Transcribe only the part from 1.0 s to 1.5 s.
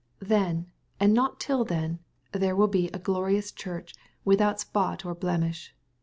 not